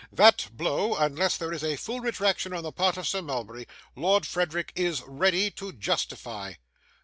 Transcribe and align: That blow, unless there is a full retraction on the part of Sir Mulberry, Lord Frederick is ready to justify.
That 0.11 0.47
blow, 0.51 0.95
unless 0.95 1.37
there 1.37 1.53
is 1.53 1.63
a 1.63 1.75
full 1.75 1.99
retraction 1.99 2.53
on 2.53 2.63
the 2.63 2.71
part 2.71 2.97
of 2.97 3.07
Sir 3.07 3.21
Mulberry, 3.21 3.67
Lord 3.95 4.25
Frederick 4.25 4.71
is 4.75 5.03
ready 5.05 5.51
to 5.51 5.73
justify. 5.73 6.55